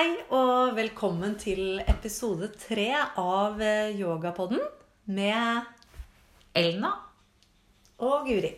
[0.00, 2.86] Hei og velkommen til episode tre
[3.20, 4.62] av eh, Yogapodden
[5.12, 5.66] med
[6.56, 6.88] Elna.
[8.00, 8.54] og Guri.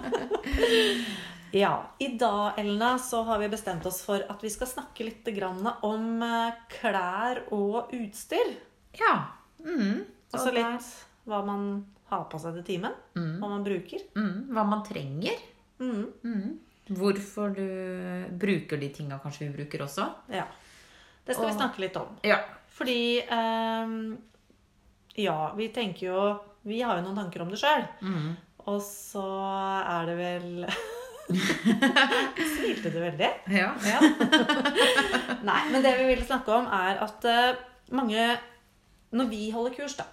[1.60, 5.28] ja, i dag, Elna, så har vi bestemt oss for at vi skal snakke litt
[5.36, 8.54] grann om eh, klær og utstyr.
[8.96, 9.12] Ja.
[9.60, 10.06] Mm.
[10.32, 10.88] Og så litt
[11.28, 11.68] hva man
[12.14, 12.96] har på seg til timen.
[13.12, 14.08] Hva man bruker.
[14.16, 14.48] Mm.
[14.56, 15.36] Hva man trenger.
[15.84, 16.58] Mm, Mm.
[16.90, 17.66] Hvorfor du
[18.40, 20.08] bruker de tinga kanskje vi bruker også.
[20.34, 20.46] ja.
[21.26, 22.08] Det skal vi snakke litt om.
[22.26, 22.38] Ja.
[22.74, 24.16] Fordi ehm,
[25.20, 26.22] Ja, vi tenker jo
[26.66, 27.84] Vi har jo noen tanker om det sjøl.
[28.02, 28.32] Mm.
[28.66, 29.22] Og så
[29.86, 30.64] er det vel
[32.56, 33.28] Smilte du veldig?
[33.54, 33.68] ja.
[33.86, 34.00] Ja.
[35.46, 37.60] Nei, men det vi vil snakke om, er at eh,
[37.94, 38.24] mange
[39.14, 40.04] Når vi holder kurs, da,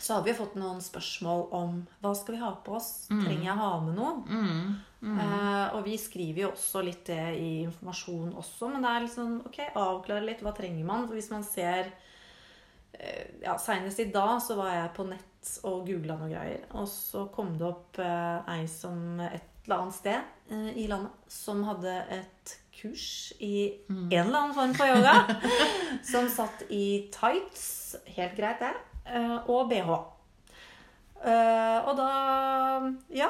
[0.00, 2.90] så har vi fått noen spørsmål om hva skal vi ha på oss.
[3.10, 4.12] Trenger jeg ha med noe?
[4.24, 4.78] Mm.
[5.00, 9.34] Eh, og vi skriver jo også litt det i informasjon også, men det er liksom
[9.48, 10.44] ok, avklare litt.
[10.44, 11.04] Hva trenger man?
[11.04, 11.92] For hvis man ser
[12.96, 16.64] eh, ja, Senest i dag så var jeg på nett og googla noe greier.
[16.80, 21.32] Og så kom det opp eh, ei som et eller annet sted eh, i landet
[21.32, 25.40] som hadde et kurs i en eller annen form for yoga.
[26.12, 28.72] som satt i tights, helt greit det,
[29.46, 29.92] og bh.
[31.20, 32.10] Eh, og da
[33.12, 33.28] Ja.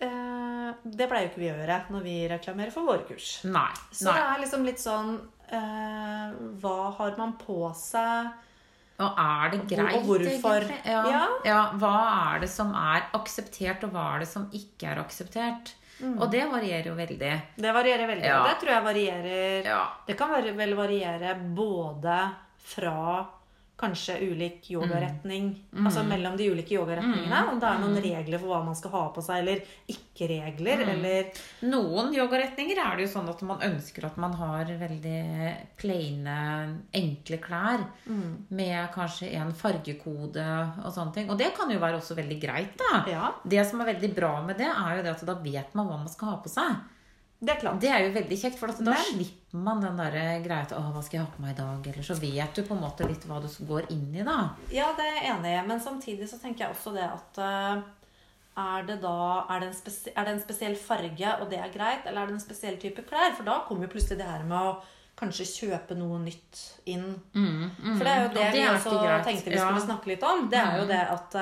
[0.00, 3.44] eh, det pleier jo ikke vi å gjøre når vi reklamerer for våre kurs.
[3.44, 3.70] Nei.
[3.92, 5.14] Så det er liksom litt sånn
[5.50, 8.32] eh, Hva har man på seg?
[9.00, 10.60] Og er det Og greit, hvorfor?
[10.62, 10.84] egentlig?
[10.86, 11.04] Ja.
[11.10, 11.22] Ja.
[11.44, 11.62] ja.
[11.80, 11.94] Hva
[12.34, 15.72] er det som er akseptert, og hva er det som ikke er akseptert?
[16.04, 17.32] Og det varierer jo veldig.
[17.56, 18.26] Det varierer veldig.
[18.26, 18.42] Ja.
[18.48, 19.68] Det tror jeg varierer.
[20.06, 22.16] Det kan vel variere både
[22.58, 23.26] fra
[23.76, 25.48] kanskje ulik yogaretning
[25.84, 27.40] Altså mellom de ulike yogaretningene.
[27.50, 31.40] Om det er noen regler for hva man skal ha på seg, eller ikke-regler, eller
[31.66, 35.18] Noen yogaretninger er det jo sånn at man ønsker at man har veldig
[35.80, 36.36] plaine,
[36.94, 37.84] enkle klær.
[38.54, 40.46] Med kanskje en fargekode
[40.84, 41.30] og sånne ting.
[41.30, 43.02] Og det kan jo være også veldig greit, da.
[43.10, 45.88] Ja, Det som er veldig bra med det, er jo det at da vet man
[45.90, 46.76] hva man skal ha på seg.
[47.44, 47.80] Det er klart.
[47.80, 50.10] Det er jo veldig kjekt, for da Men- slipper man den der
[50.42, 52.62] greia til 'Å, hva skal jeg ha på meg i dag?' Eller så vet du
[52.62, 54.50] på en måte litt hva du går inn i, da.
[54.70, 55.66] Ja, det er jeg enig i.
[55.66, 57.82] Men samtidig så tenker jeg også det at eh,
[58.56, 59.74] er det da er det,
[60.16, 63.02] er det en spesiell farge, og det er greit, eller er det en spesiell type
[63.02, 63.34] klær?
[63.36, 64.76] For da kommer jo plutselig det her med å
[65.16, 67.20] kanskje kjøpe noe nytt inn.
[67.32, 69.24] For det er jo det, Ja, det vi også greit.
[69.24, 69.70] tenkte vi Ja.
[69.70, 70.48] skulle snakke litt om.
[70.48, 71.34] Det er jo det at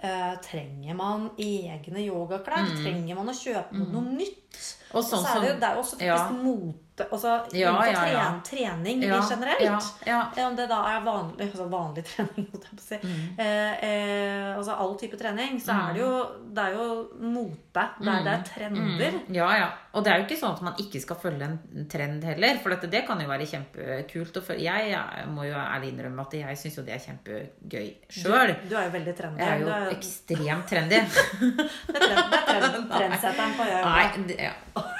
[0.00, 2.72] eh, Trenger man egne yogaklær?
[2.80, 4.60] Trenger man å kjøpe noe nytt?
[4.94, 6.16] Og sånn så er det, jo, der er også ja.
[6.16, 8.26] faktisk mote altså Ja, ja, ja.
[8.46, 9.60] trening Ja, generelt.
[9.60, 10.20] ja, ja.
[10.36, 12.48] Eh, Om det da er vanlig, altså vanlig trening,
[12.80, 12.98] si.
[13.02, 13.38] Mm.
[13.38, 16.12] Eh, eh, altså all type trening, så er det jo,
[16.56, 16.86] det er jo
[17.20, 17.84] mote.
[18.00, 19.18] Det er, det er trender.
[19.26, 19.34] Mm.
[19.34, 19.68] Ja, ja.
[19.96, 22.58] Og det er jo ikke sånn at man ikke skal følge en trend heller.
[22.62, 24.60] For dette, det kan jo være kjempekult Og.
[24.60, 28.52] Jeg, jeg må jo ærlig innrømme at jeg syns jo det er kjempegøy sjøl.
[28.62, 29.40] Du, du er jo veldig trendy.
[29.40, 31.00] Jeg er jo er, ekstremt trendy.
[31.92, 33.84] det er, trend, det er trend, trendsetteren på yoga.
[33.88, 34.54] Nei, det, ja.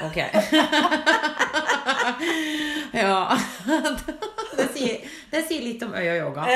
[0.07, 1.45] Ok.
[3.03, 3.39] ja.
[4.57, 6.47] Det sier, det sier litt om øy og yoga.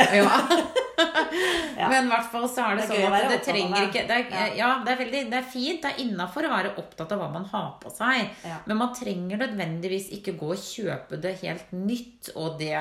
[1.81, 1.87] Ja.
[1.89, 4.17] Men i hvert fall så er det, Det er sånn at det trenger ikke det
[4.19, 4.69] er, Ja.
[4.85, 5.81] det er veldig Det er fint.
[5.81, 8.29] Det er innafor å være opptatt av hva man har på seg.
[8.69, 12.75] Men man trenger nødvendigvis ikke gå og kjøpe det helt nytt, og det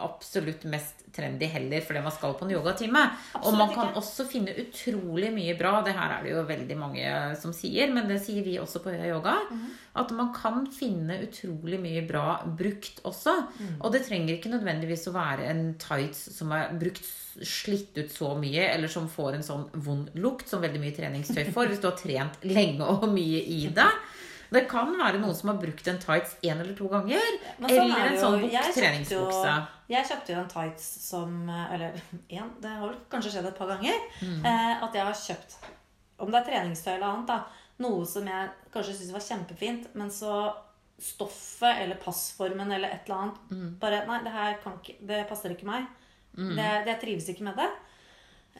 [0.00, 3.02] absolutt mest trendy heller fordi man skal på en yogatime.
[3.42, 4.00] Og man kan ikke.
[4.00, 5.80] også finne utrolig mye bra.
[5.84, 8.94] Det her er det jo veldig mange som sier, men det sier vi også på
[8.94, 9.36] Øya Yoga.
[9.50, 9.70] Mhm.
[10.00, 13.34] At man kan finne utrolig mye bra brukt også.
[13.58, 13.72] Mm.
[13.80, 17.02] Og det trenger ikke nødvendigvis å være en tights som er brukt
[17.42, 21.50] slitt ut så mye, eller som får en sånn vond lukt som veldig mye treningstøy
[21.50, 23.90] får, hvis du har trent lenge og mye i det.
[24.50, 27.20] Det kan være noen som har brukt en tights én eller to ganger.
[27.60, 29.52] Sånn er eller en sånn Jeg buk- jo- treningsbukse.
[29.88, 32.00] Jeg kjøpte jo en tights som Eller
[32.30, 33.94] én, det har vel kanskje skjedd et par ganger.
[34.22, 34.44] Mm.
[34.44, 35.54] Eh, at jeg har kjøpt
[36.20, 37.44] Om det er treningstøy eller annet, da.
[37.80, 40.52] Noe som jeg kanskje syntes var kjempefint, men så
[41.00, 43.78] stoffet eller passformen eller et eller annet Mm.
[43.80, 45.86] Bare Nei, det her kan ikke Det passer ikke meg.
[46.36, 47.70] Det, det, jeg trives ikke med det.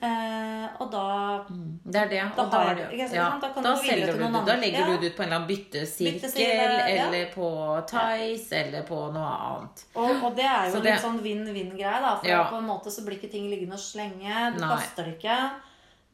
[0.03, 2.21] Eh, og da Det er det.
[2.37, 4.47] Da Og da, er det- ikke ja, Da da, selger du det.
[4.47, 4.87] Da legger Ja.
[4.87, 7.07] du det ut på en eller annen byttesirkel, Bytteside, ja.
[7.07, 7.49] eller på
[7.87, 9.85] Tice, eller på noe annet.
[9.95, 12.17] Og, og det er jo Så litt det- sånn vinn-vinn-greie, da.
[12.17, 14.55] For på en måte så blir ikke ting liggende og slenge.
[14.55, 14.69] Du Nei.
[14.77, 15.51] kaster det ikke.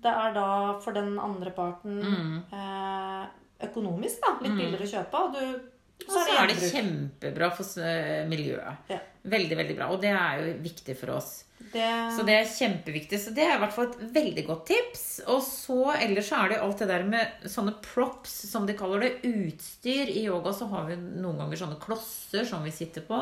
[0.03, 2.43] Det er da for den andre parten Mm.
[2.53, 3.27] eh,
[3.69, 5.15] økonomisk da, litt billigere å kjøpe.
[5.15, 5.61] Og du
[6.07, 8.77] Og så er det kjempebra for eh, miljøet.
[8.91, 8.99] Ja.
[9.25, 9.87] Veldig, veldig bra.
[9.91, 11.45] Og det er jo viktig for oss.
[11.59, 13.19] Det, Så det er kjempeviktig.
[13.21, 15.05] Så det er i hvert fall et veldig godt tips.
[15.33, 18.77] Og så ellers så er det jo alt det der med sånne props, som de
[18.77, 19.15] kaller det.
[19.27, 20.13] Utstyr.
[20.13, 23.21] I yoga så har vi noen ganger sånne klosser som vi sitter på.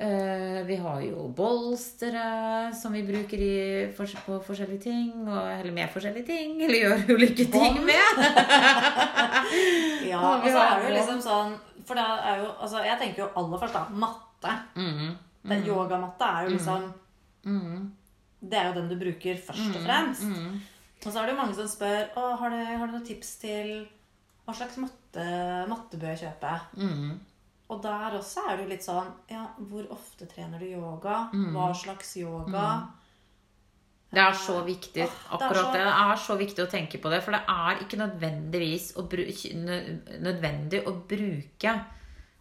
[0.00, 3.56] Eh, vi har jo bolstere som vi bruker i,
[3.96, 5.10] på forskjellige ting.
[5.26, 6.54] Og, eller med forskjellige ting.
[6.64, 8.22] Eller gjør ulike ting med.
[10.12, 11.52] ja, Og så er det jo liksom sånn
[11.88, 13.84] For det er jo Altså, jeg tenker jo aller først, da.
[13.90, 14.56] Matte.
[14.76, 15.14] Mm -hmm.
[15.50, 16.92] Den Yogamatte er jo liksom
[17.44, 17.88] Mhm.
[18.42, 20.22] Det er jo den du bruker først og fremst.
[20.24, 20.60] Mm.
[21.04, 23.34] Og så er det jo mange som spør Å, har du, har du noen tips
[23.42, 23.88] til
[24.46, 25.26] hva slags matte,
[25.68, 26.54] matte bør jeg kjøpe.
[26.76, 27.18] Mm.
[27.70, 31.28] Og der også er det jo litt sånn Ja, hvor ofte trener du yoga?
[31.32, 31.52] Mm.
[31.54, 32.64] Hva slags yoga?
[34.10, 35.04] Det er så viktig.
[35.30, 35.84] Akkurat det.
[35.86, 37.20] Er så viktig å tenke på det.
[37.22, 39.28] For det er ikke nødvendigvis å bru-
[40.24, 41.76] nødvendig å bruke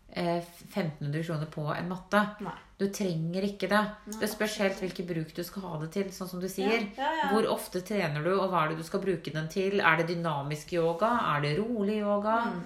[0.09, 0.41] eh,
[0.73, 2.23] 1500 kroner på en matte.
[2.41, 2.55] Nei.
[2.79, 3.79] Du trenger ikke det.
[4.07, 6.85] Nei, Det spørs helt hvilken bruk du skal ha det til, sånn som du sier.
[6.95, 7.29] Ja, ja, ja.
[7.33, 9.81] Hvor ofte trener du, og hva er det du skal bruke den til?
[9.83, 11.09] Er det dynamisk yoga?
[11.35, 12.37] Er det rolig yoga?
[12.53, 12.61] Mm.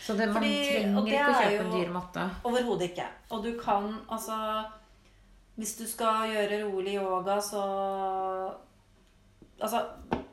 [0.00, 2.24] Så det, man Fordi- trenger ikke å kjøpe en dyr matte.
[2.48, 3.06] Overhodet ikke.
[3.30, 4.64] Og du kan altså
[5.60, 8.54] Hvis du skal gjøre rolig yoga, så
[9.60, 9.82] Altså,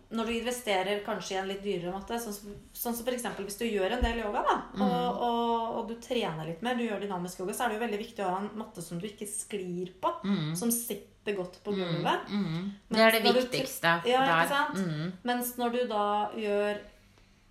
[0.09, 3.25] når du investerer kanskje i en litt dyrere matte, sånn som, sånn som f.eks.
[3.43, 4.81] hvis du gjør en del yoga, da, Mm.
[4.85, 7.85] og, og, og du trener litt mer, du gjør dynamisk yoga, så er det jo
[7.85, 10.13] veldig viktig å ha en matte som du ikke sklir på.
[10.23, 10.55] Mm.
[10.55, 12.29] Som sitter godt på gulvet.
[12.31, 12.71] Mm.
[12.89, 14.77] Det er det viktigste du Ja, ikke sant?
[14.79, 15.11] Mm.
[15.27, 16.05] Mens når du da
[16.39, 16.79] gjør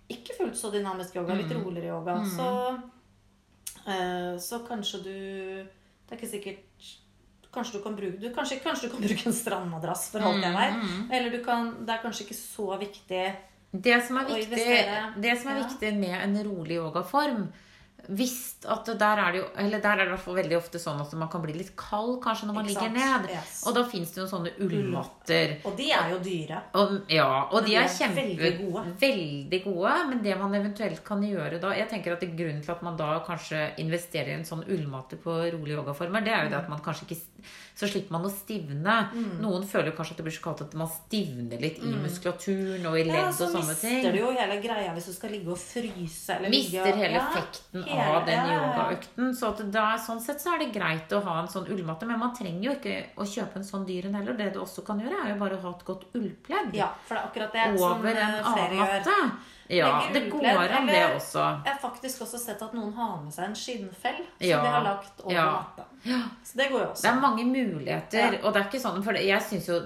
[0.09, 1.63] ikke fullt så dynamisk yoga, litt Mm.
[1.63, 2.49] roligere yoga, så,
[3.85, 5.67] eh, så kanskje du
[6.07, 6.85] Det er ikke sikkert
[7.57, 10.55] Kanskje du kan bruke, du, kanskje, kanskje du kan bruke en strandmadrass, for alt jeg
[10.55, 10.81] vet.
[10.81, 11.05] Mm.
[11.17, 13.23] Eller du kan, det er kanskje ikke så viktig
[13.87, 14.67] Det som er viktig,
[15.23, 17.47] det som er viktig med en rolig yogaform
[18.07, 18.35] hvis
[18.67, 21.01] at der er det jo Eller der er det i hvert fall veldig ofte sånn
[21.03, 23.27] at man kan bli litt kald kanskje når man ligger ned.
[23.29, 23.63] Yes.
[23.67, 25.57] Og da fins det jo sånne ullmatter.
[25.67, 26.61] Og de er jo dyre.
[26.79, 28.83] Og, ja, og de de er kjempe, veldig gode.
[29.01, 29.93] veldig gode.
[30.09, 32.97] Men det man eventuelt kan gjøre da Jeg tenker at det Grunnen til at man
[32.99, 36.69] da kanskje investerer i en sånn ullmatte på rolige yogaformer, det er jo det at
[36.69, 37.21] man kanskje ikke
[37.77, 38.95] Så slipper man å stivne.
[39.13, 39.37] Mm.
[39.43, 42.97] Noen føler kanskje at det blir så kaldt at man stivner litt i muskulaturen og
[42.97, 43.99] i ledd Ja, og så sånne ting.
[44.01, 46.33] mister du jo hele greia hvis du skal ligge og fryse.
[46.37, 49.33] Eller Mister ligge, hele ja, effekten hele- av den yogaøkten.
[49.35, 52.05] Så da, sånn sett så er det greit å ha en sånn ullmatte.
[52.07, 54.33] Men man trenger jo ikke å kjøpe en sånn dyr en heller.
[54.37, 56.89] Det du også kan gjøre, er jo bare å ha et godt ullpledd Ja,
[57.65, 59.31] er over en annen matte.
[59.67, 61.43] Ja, det går an, det også.
[61.65, 64.71] Jeg har faktisk også sett at noen har med seg en skinnfell som Ja, de
[64.71, 65.45] har lagt over ja.
[65.57, 65.87] matta.
[66.43, 67.03] Så det går jo også.
[67.03, 68.37] Det er mange muligheter.
[68.43, 69.79] Og det er ikke sånn For jeg syns jo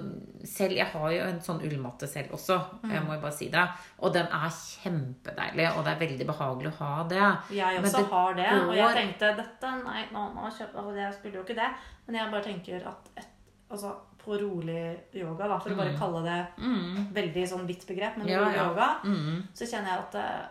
[0.46, 2.58] selv Jeg har jo en sånn ullmatte selv også.
[2.84, 2.94] Mm.
[2.96, 3.66] Jeg må jo bare si det.
[4.02, 7.28] Og den er kjempedeilig, og det er veldig behagelig å ha det.
[7.58, 11.18] Jeg også det har det, og jeg tenkte dette Nei, nå, nå kjøper altså, jeg
[11.18, 11.70] skulle jo ikke det.
[12.06, 13.30] Men jeg bare tenker at et,
[13.70, 13.94] altså,
[14.26, 17.08] på rolig yoga, da, for å bare kalle det Mm.
[17.14, 18.66] veldig sånn vidt begrep, men Ja, rolig ja.
[18.70, 19.44] yoga, Mm.
[19.54, 20.50] så kjenner jeg at det,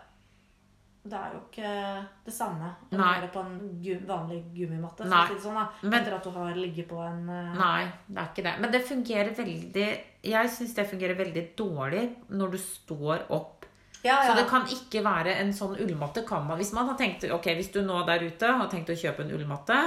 [1.03, 3.19] det er jo ikke det samme å Nei.
[3.21, 5.05] være på en gu, vanlig gummimatte.
[5.09, 5.27] Nei.
[5.27, 7.55] si Sånn, da, Men- etter at du har ligget på en uh...
[7.57, 8.59] Nei, det er ikke det.
[8.61, 13.60] Men det fungerer veldig Jeg syns det fungerer veldig dårlig når du står opp.
[14.03, 16.25] Ja, Så det kan ikke være en sånn ullmatte.
[16.27, 18.97] Kan man, hvis man har tenkt Ok, hvis du nå der ute har tenkt å
[18.97, 19.77] kjøpe en ullmatte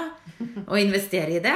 [0.65, 1.55] og investere i det,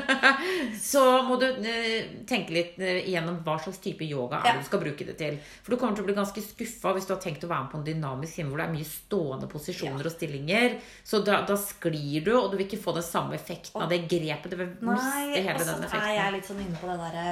[0.80, 4.56] så må du eh, tenke litt gjennom igjennom hva slags type yoga er Ja.
[4.60, 5.38] du skal bruke det til.
[5.62, 7.72] For du kommer til å bli ganske skuffa hvis du har tenkt å være med
[7.72, 10.78] på en dynamisk himmel hvor det er mye stående posisjoner og stillinger.
[11.04, 14.04] Så da, da sklir du, og du vil ikke få den samme effekten av det
[14.10, 14.50] grepet.
[14.52, 16.16] Du vil miste Nei, hele og så den er effekten.
[16.16, 17.30] jeg litt sånn inne på det derre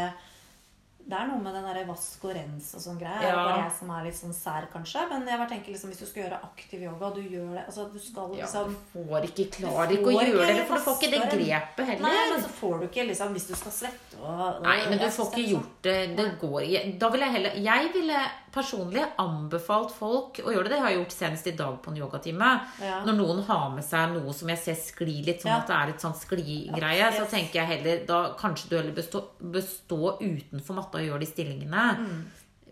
[1.04, 3.20] Det er noe med den derre vask og rens og sånn greie.
[3.20, 3.34] Ja.
[3.36, 5.02] bare jeg som er litt sånn sær, kanskje.
[5.10, 7.64] Men jeg bare tenker liksom, hvis du skal gjøre aktiv yoga, og du gjør det
[7.64, 10.80] Altså, du skal Ja, liksom du får ikke, klarer Du ikke å gjøre det, for
[10.80, 12.06] du får ikke det grepet heller.
[12.06, 15.06] Nei, men så får du ikke liksom Hvis du skal svette og Nei, men du
[15.18, 15.98] får ikke gjort det.
[16.16, 16.82] Det går ikke.
[17.04, 20.76] Da vil jeg heller Jeg ville personlig anbefalt folk å gjøre det.
[20.76, 22.52] Det har jeg gjort senest i dag på en yogatime.
[22.80, 23.00] Ja.
[23.04, 25.58] Når noen har med seg noe som jeg ser sklir litt, sånn Ja.
[25.58, 27.30] at det er et sånn skligreie, så Yes.
[27.30, 32.24] tenker jeg heller da kanskje du heller bestå, bestå utenfor matta og gjør de stillingene.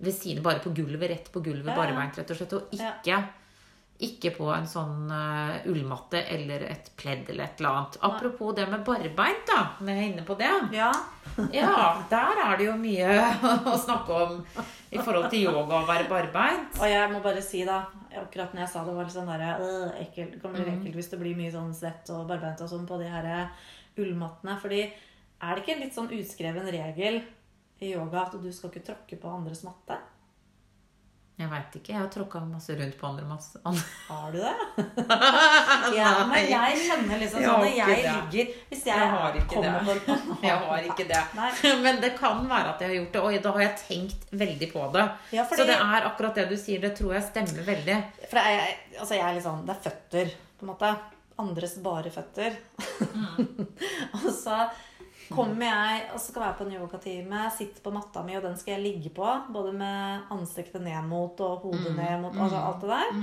[0.03, 1.77] Ved siden bare på gulvet, rett på gulvet, Mm.
[1.77, 2.53] Ja, barbeint, rett og slett.
[2.53, 3.29] Og ikke
[4.02, 7.99] ikke på en sånn uh, ullmatte eller et pledd eller et eller annet.
[8.09, 9.61] Apropos det med barbeint, da.
[9.80, 10.50] Når jeg er inne på det.
[10.76, 10.90] Ja.
[11.54, 11.75] Ja,
[12.11, 13.12] der er det jo mye
[13.73, 14.40] å snakke om
[14.92, 16.75] i forhold til yoga og være barbeint.
[16.82, 17.82] Og jeg må bare si, da
[18.12, 20.35] Akkurat når jeg sa det, var litt sånn der, øh, ekkelt.
[20.35, 20.75] Det kan bli Mm.
[20.75, 23.62] ekkelt hvis det blir mye sånn svett og barbeint og sånn på de her eh,
[24.02, 24.59] ullmattene.
[24.61, 27.23] Fordi er det ikke en litt sånn utskreven regel
[27.80, 29.97] i yoga at du skal ikke tråkke på andres matte?
[31.41, 31.93] Jeg veit ikke.
[31.95, 33.59] Jeg har tråkka masse rundt på andre masse.
[34.09, 34.53] Har du det?
[35.97, 38.12] ja, men jeg kjenner liksom sånn at jeg det.
[38.12, 39.73] ligger Hvis jeg, Jeg har ikke det.
[39.87, 41.23] på Jeg har ikke det.
[41.87, 44.69] Men det kan være at jeg har gjort det, og da har jeg tenkt veldig
[44.75, 45.07] på det.
[45.39, 46.85] Ja, fordi- Så det er akkurat det du sier.
[46.85, 47.99] Det tror jeg stemmer veldig.
[48.29, 50.95] For det er, altså jeg er litt sånn Det er føtter, på en måte.
[51.43, 52.59] Andres bare føtter.
[53.17, 53.67] Mm.
[54.21, 54.61] og så
[55.31, 58.75] kommer jeg og skal være på en yogatime, sitter på matta mi, og den skal
[58.75, 59.26] jeg ligge på.
[59.52, 61.97] Både med ansiktet ned mot og hodet Mm.
[61.97, 62.35] ned mot.
[62.37, 63.21] Altså alt det der.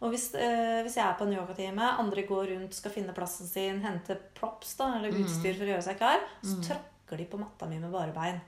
[0.00, 3.46] Og hvis, øh, hvis jeg er på en yogatime, andre går rundt, skal finne plassen
[3.46, 5.24] sin, hente props da, eller Mm.
[5.24, 8.40] utstyr for å gjøre seg klar, så tråkker de på matta mi med bare bein.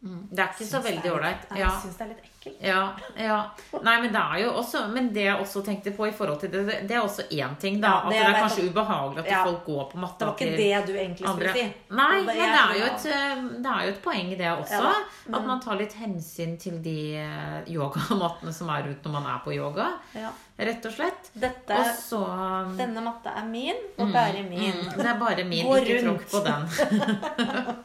[0.00, 1.48] Det er ikke så veldig ålreit.
[1.50, 1.56] Ja.
[1.66, 2.37] Jeg syns det er litt ekkelt.
[2.60, 3.38] Ja, ja.
[3.82, 6.50] Nei, men det er jo også Men det jeg også tenkte på i forhold til
[6.50, 7.88] det, det- det er også én ting, da.
[7.88, 9.44] Ja, at det det er kanskje kanskje ubehagelig at Ja.
[9.44, 11.74] folk går på matta Det var ikke det du egentlig skulle si.
[11.90, 14.72] Nei, men det er, jo et, eh, det er jo et poeng i det også.
[14.72, 14.80] Ja
[15.28, 19.26] da, At man tar litt hensyn til de eh, yogamattene som er rundt når man
[19.26, 19.92] er på yoga.
[20.14, 20.30] Ja.
[20.58, 21.28] Rett og slett.
[21.38, 24.72] Dette, Og så mm, denne matta er min, og bare min.
[24.96, 25.64] Det er bare min.
[25.66, 26.66] Gå Ikke tråkk på den.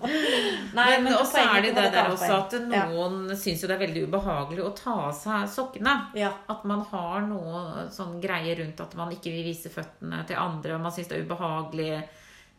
[0.73, 3.83] Nei, Men også er det det der også at noen noen syns jo det er
[3.85, 5.93] veldig ubehagelig å ta av seg sokkene.
[6.19, 6.29] Ja.
[6.51, 10.75] At man har noe sånn greie rundt at man ikke vil vise føttene til andre,
[10.75, 12.03] og man syns det er ubehagelig.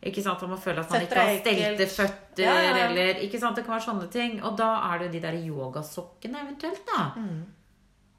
[0.05, 2.43] Ikke sant, at Man føler at man Føtter ikke har stelte føtter.
[2.43, 2.73] Ja, ja.
[2.89, 4.35] Eller, ikke sant, Det kan være sånne ting.
[4.43, 7.07] Og da er det jo de der yogasokkene eventuelt, da.
[7.15, 7.39] Mm.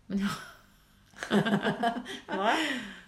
[0.08, 0.32] Men ja,
[2.36, 2.52] Hva?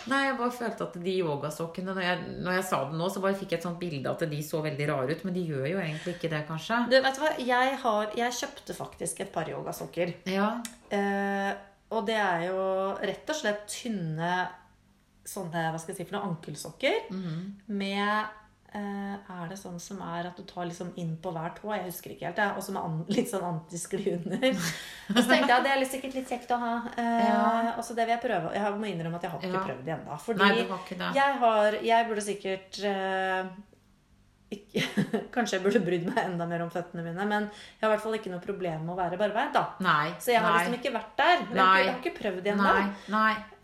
[0.08, 3.20] Nei, jeg bare følte at de yogasokkene når jeg, når jeg sa det nå, så
[3.24, 5.24] bare fikk jeg et sånt bilde at de så veldig rare ut.
[5.26, 6.78] Men de gjør jo egentlig ikke det, kanskje.
[6.88, 7.32] Du, vet du hva?
[7.50, 10.14] Jeg, har, jeg kjøpte faktisk et par yogasokker.
[10.30, 10.48] Ja.
[10.94, 11.50] Eh,
[11.92, 12.62] og det er jo
[13.02, 14.32] rett og slett tynne
[15.28, 17.40] sånne hva skal jeg si for noe, ankelsokker Mhm.
[17.76, 18.26] med eh,
[18.74, 21.70] Er det sånn som er at du tar liksom inn på hver tå?
[21.72, 22.40] Jeg husker ikke helt.
[22.58, 24.44] Og som an, litt sånn antiskli under.
[25.14, 26.74] Og så tenkte jeg at det er sikkert litt kjekt å ha.
[26.96, 27.72] Eh, Ja.
[27.78, 28.52] Og så det vil jeg prøve.
[28.54, 29.64] Jeg må innrømme at jeg har ikke Ja.
[29.70, 30.18] prøvd det ennå.
[30.20, 31.14] Fordi Nei, det ikke det.
[31.16, 33.48] jeg har Jeg burde sikkert uh,
[34.50, 34.82] ikke,
[35.34, 38.04] Kanskje jeg burde brydd meg enda mer om føttene mine, men jeg har i hvert
[38.04, 39.52] fall ikke noe problem med å være barbeint.
[39.56, 39.64] da.
[39.84, 40.12] Nei.
[40.20, 40.58] Så jeg har nei.
[40.62, 41.36] liksom ikke vært der.
[41.36, 42.72] Jeg har ikke, jeg har ikke prøvd det ennå.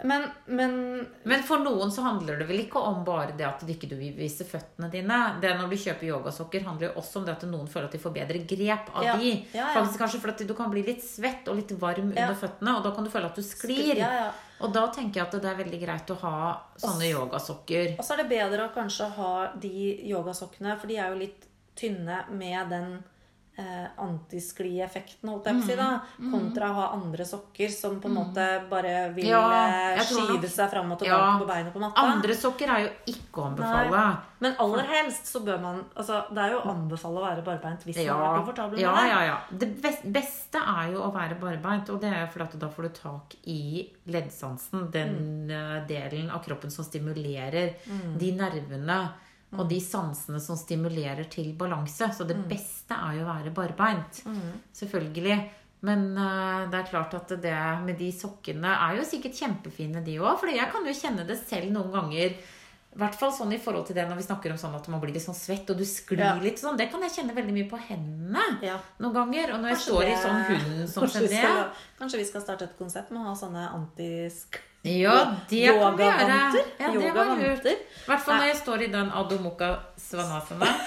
[0.02, 3.70] Men, men Men for noen så handler det vel ikke om bare det at du
[3.72, 5.18] ikke vil vise føttene dine.
[5.40, 8.00] Det Når du kjøper yogasokker, handler jo også om det at noen føler at de
[8.02, 9.30] får bedre grep av Ja, de.
[9.54, 9.68] ja, ja.
[9.78, 12.90] Faktisk kanskje fordi du kan bli litt svett og litt varm under føttene, og da
[12.96, 13.94] kan du føle at du sklir.
[14.02, 14.28] Ja, ja.
[14.64, 16.34] Og da tenker jeg at det er veldig greit å ha
[16.78, 17.96] sånne yogasokker.
[17.98, 19.72] Og så er det bedre å kanskje ha de
[20.10, 21.48] yogasokkene, for de er jo litt
[21.78, 22.94] tynne med den
[23.56, 25.88] eh, antisklieffekten, holdt jeg på å si, da,
[26.32, 29.42] kontra å ha andre sokker som på en måte bare vil Ja,
[29.94, 31.38] eh, skyve seg fram og tilbake Ja.
[31.38, 32.00] på beina på matta.
[32.02, 33.90] Andre sokker er jo ikke å anbefale.
[33.90, 34.16] Nei.
[34.40, 37.84] Men aller helst så bør man altså, Det er jo å anbefale å være barbeint
[37.86, 39.08] hvis man er komfortabel med ja, det.
[39.08, 39.38] ja, ja.
[39.50, 39.68] Det
[40.12, 42.88] beste er jo å være barbeint, og det er jo fordi at da får du
[42.98, 45.50] tak i leddsansen, den Mm.
[45.50, 47.74] eh, delen av kroppen som stimulerer
[48.18, 49.12] de nervene
[49.54, 49.60] Mm.
[49.60, 52.10] og de sansene som stimulerer til balanse.
[52.12, 52.28] Så Mm.
[52.28, 54.22] det beste er jo å være barbeint.
[54.74, 55.50] Selvfølgelig.
[55.84, 60.16] Men uh, det er klart at det med de sokkene er jo sikkert kjempefine, de
[60.18, 60.38] òg.
[60.40, 62.36] For jeg kan jo kjenne det selv noen ganger.
[62.94, 65.00] I hvert fall sånn i forhold til det når vi snakker om sånn at man
[65.02, 66.34] blir litt sånn svett, og du sklir Ja.
[66.38, 66.76] litt sånn.
[66.78, 68.78] Det kan jeg kjenne veldig mye på hendene Ja.
[69.00, 69.52] noen ganger.
[69.54, 72.24] Og når jeg står står i sånn hund som kanskje, vi gelé skal, kanskje vi
[72.24, 74.60] skal starte et konsept med å ha sånne antisk...
[74.84, 75.14] Ja,
[75.48, 76.28] det kan vi gjøre.
[76.28, 76.64] Yogavanter.
[76.78, 77.66] Ja, det var lurt.
[77.70, 80.68] I hvert fall når jeg står i den Adho Mukha Svanasana.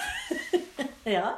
[1.08, 1.30] Ja,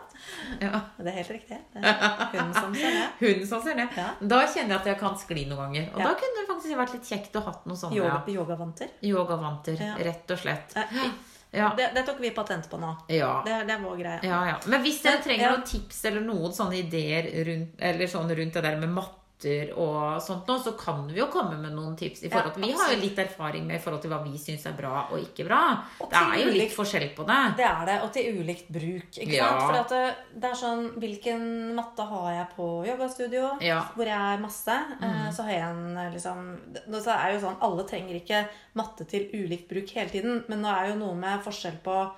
[0.61, 0.81] Ja.
[0.99, 1.57] det er helt riktig.
[1.75, 3.05] Det hun som ser det.
[3.21, 3.87] Hunden som ser det.
[3.97, 4.09] Ja.
[4.21, 5.85] Da kjenner jeg at jeg kan skli noen ganger.
[5.95, 6.09] Og Ja.
[6.09, 7.95] da kunne det faktisk vært litt kjekt å hatt noe sånt.
[7.95, 8.91] Yoga, yogavanter.
[9.07, 9.79] yogavanter.
[9.79, 9.95] Ja.
[10.11, 10.75] Rett og slett.
[11.53, 11.71] Ja.
[11.77, 12.91] Det, det tok vi patent på nå.
[13.15, 13.31] Ja.
[13.47, 14.19] Det, det vår greie.
[14.27, 14.59] Ja, ja.
[14.67, 15.55] Men hvis dere trenger ja.
[15.55, 18.91] noen tips eller noen sånne ideer rundt, eller sånn rundt det der med
[19.41, 22.23] matter og sånt nå, så kan vi jo komme med noen tips.
[22.25, 24.67] I forhold til, vi har jo litt erfaring med i forhold til hva vi syns
[24.69, 25.61] er bra og ikke bra.
[26.01, 27.39] Og Det er jo ulikt, litt forskjell på det.
[27.57, 29.11] Det er det, og til ulikt bruk.
[29.19, 29.49] Ikke Ja.
[29.49, 29.89] sant?
[29.89, 33.59] For det, det er sånn Hvilken matte har jeg på yogastudio?
[33.61, 33.83] Ja.
[33.95, 34.77] Hvor jeg er masse.
[35.01, 35.33] Mm.
[35.33, 39.29] Så har jeg en eh, liksom det- er jo sånn Alle trenger ikke matte til
[39.33, 40.45] ulikt bruk hele tiden.
[40.49, 42.11] Men nå er jo noe med forskjell på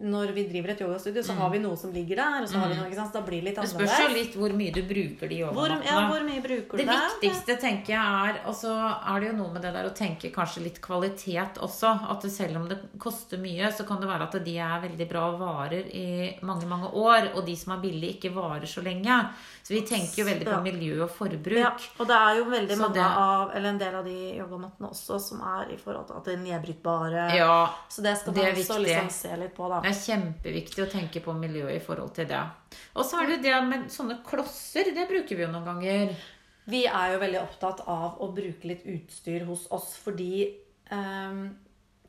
[0.00, 2.42] når vi driver et yogastudio, så har vi noe som ligger der.
[2.44, 3.10] Og så har vi noe, ikke sant?
[3.10, 3.78] Så da blir det litt annerledes.
[3.78, 5.84] Det spørs jo litt hvor mye du bruker de Hvor, yogamattene.
[5.90, 9.36] ja, hvor mye bruker du Det viktigste tenker jeg er Og så er det jo
[9.40, 11.90] noe med det der å tenke kanskje litt kvalitet også.
[12.14, 15.24] At selv om det koster mye, så kan det være at de er veldig bra
[15.32, 17.32] og varer i mange, mange år.
[17.34, 19.18] Og de som er billige, ikke varer så lenge.
[19.66, 21.58] Så vi tenker jo veldig på miljø og forbruk.
[21.58, 24.88] Ja, og det er jo veldig mange det- av Eller en del av de yogamattene
[24.88, 27.34] også som er i forhold til at det er nedbrytbare.
[27.36, 29.87] Ja, Så det skal man også liksom se litt på, da.
[29.88, 32.42] Det er kjempeviktig å tenke på miljøet i forhold til det.
[32.94, 34.90] Og så er det det med sånne klosser.
[34.94, 36.12] Det bruker vi jo noen ganger.
[36.68, 40.50] Vi er jo veldig opptatt av å bruke litt utstyr hos oss fordi,
[40.92, 41.46] um,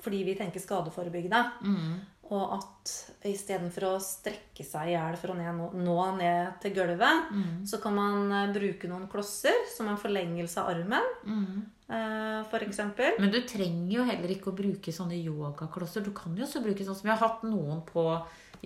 [0.04, 1.40] fordi vi tenker skadeforebyggende.
[1.64, 1.94] Mm.
[2.30, 2.92] Og at
[3.26, 7.66] istedenfor å strekke seg i hjel for å ned, nå ned til gulvet, Mm.
[7.66, 11.64] så kan man eh, bruke noen klosser som en forlengelse av armen, Mm.
[11.90, 13.18] Eh, eksempel.
[13.20, 16.06] Men du trenger jo heller ikke å bruke sånne yogaklosser.
[16.06, 18.06] Du kan jo også bruke sånn som Jeg har hatt noen på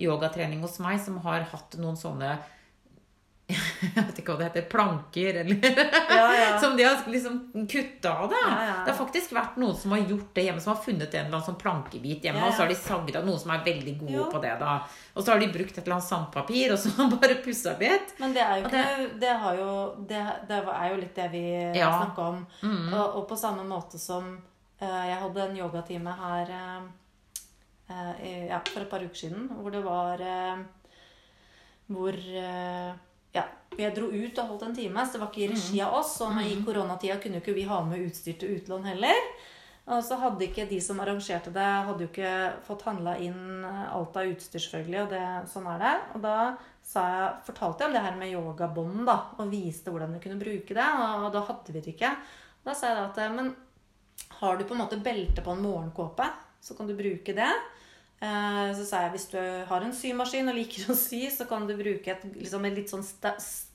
[0.00, 2.36] yogatrening hos meg som har hatt noen sånne
[3.94, 5.64] jeg vet ikke hva det heter, planker, eller
[6.10, 6.48] Ja, ja.
[6.62, 7.38] Som de har liksom
[7.70, 8.30] kutta av.
[8.30, 8.42] da.
[8.50, 8.74] Ja.
[8.86, 11.34] Det har faktisk vært noen som har gjort det hjemme, som har funnet en eller
[11.36, 14.24] annen sånn plankebit hjemme, og så har de sagd av noen som er veldig gode
[14.32, 14.54] på det.
[14.60, 14.74] da.
[15.14, 18.14] Og så har de brukt et eller annet sandpapir, og så bare pussa litt.
[18.22, 19.70] Men det er jo ikke Det, har jo,
[20.08, 21.44] det, det er jo litt det vi
[21.78, 21.90] Ja.
[22.02, 22.42] snakka om.
[22.62, 22.92] Mm.
[22.94, 24.32] Og, og på samme måte som
[24.82, 26.86] uh, jeg hadde en yogatime her uh,
[27.90, 30.24] uh, i- ja, for et par uker siden, hvor det var
[31.86, 32.16] Hvor
[33.34, 33.44] ja,
[33.78, 36.14] jeg dro ut og holdt en time, så det var ikke i regi av oss.
[36.22, 39.26] Og i koronatida kunne jo ikke vi ha med utstyr til utlån heller.
[39.84, 44.16] Og så hadde ikke de som arrangerte det, hadde jo ikke fått handla inn alt
[44.16, 45.00] av utstyr, selvfølgelig.
[45.02, 45.92] Og det, sånn er det.
[46.16, 46.36] Og da
[46.84, 49.18] sa jeg, fortalte jeg om det her med yogabånd, da.
[49.36, 50.88] Og viste hvordan vi kunne bruke det.
[51.18, 52.14] Og da hadde vi det ikke.
[52.64, 53.52] Da sa jeg da at Men
[54.40, 56.30] har du på en måte belte på en morgenkåpe,
[56.64, 57.52] så kan du bruke det.
[58.22, 61.66] Eh, Så sa jeg hvis du har en symaskin og liker å sy, så kan
[61.68, 63.04] du bruke et, liksom et litt sånn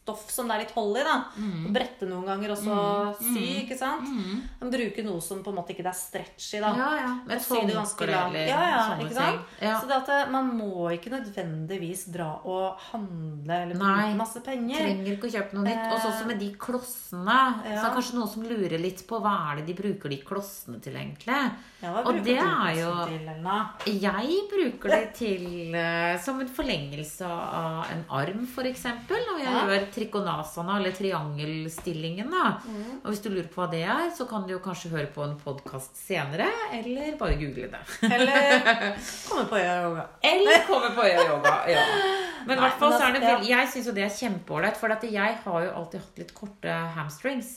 [0.10, 1.04] stoff som det er litt hold i.
[1.06, 1.16] da.
[1.38, 2.78] Og brette noen ganger, og så
[3.22, 3.46] sy.
[3.64, 4.08] ikke sant?
[4.10, 4.42] Mm.
[4.74, 6.60] bruke noe som på en måte ikke det er stretchy.
[6.60, 6.74] da.
[6.78, 7.12] Ja, ja.
[7.36, 9.46] Et håndkle eller Ja, ja, sånne ikke sant?
[9.60, 9.68] ting.
[9.70, 9.80] Ja.
[9.80, 14.78] Så det at eh, man må ikke nødvendigvis dra og handle eller bruke masse penger.
[14.80, 15.86] Trenger ikke å kjøpe noe nytt.
[15.94, 17.40] Og så også med de klossene.
[17.64, 20.18] Så er det kanskje noen som lurer litt på hva er det de bruker de
[20.26, 21.38] klossene til, egentlig.
[21.82, 24.00] Ja, hva Og det er jo- til?
[24.02, 28.84] Jeg bruker det til eh, som en forlengelse av en arm, f.eks.
[29.10, 29.66] Når jeg Ja.
[29.68, 32.32] gjør trikonasana, eller triangelstillingen.
[32.32, 32.56] da.
[32.66, 33.02] Mm.
[33.04, 35.26] Og hvis du lurer på hva det er, så kan du jo kanskje høre på
[35.26, 36.48] en podkast senere,
[36.80, 37.84] eller bare google det.
[38.08, 38.66] Eller
[39.30, 40.08] komme på yoga.
[40.24, 41.56] Eller komme på yoga.
[41.70, 41.86] Ja.
[42.48, 44.78] Men i hvert fall så er det altså, vel, jeg syns jo det er kjempeålreit.
[44.80, 47.52] For jeg har jo alltid hatt litt korte hamstrings.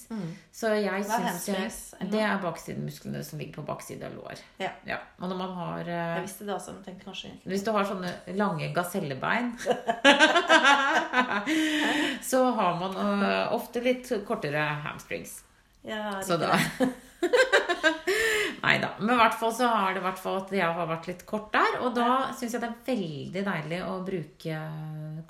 [0.52, 1.06] Så jeg
[1.40, 1.78] syns?
[2.12, 4.42] Det er baksidemusklene som ligger på baksiden av lår.
[4.60, 4.98] Ja.
[5.20, 7.32] Og når man har eh, Jeg visste det også, men tenkte kanskje.
[7.48, 9.52] Hvis du har sånne lange gasellebein
[12.32, 15.38] Så har man uh, ofte litt kortere hamstrings.
[15.84, 16.54] Ja, Så da
[18.62, 18.92] Nei da.
[19.00, 21.78] Men i hvert fall så har det hvert at jeg har vært litt kort der.
[21.82, 24.60] Og da syns jeg det er veldig deilig å bruke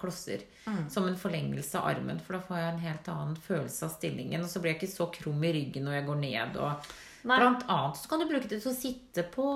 [0.01, 0.85] klosser Mm.
[0.91, 2.21] som en forlengelse av armen.
[2.23, 4.45] For da får jeg en helt annen følelse av stillingen.
[4.45, 6.57] Og så blir jeg ikke så krum i ryggen når jeg går ned.
[6.63, 6.93] Og
[7.27, 7.39] Nei.
[7.41, 9.47] blant annet så kan du bruke det til å sitte på.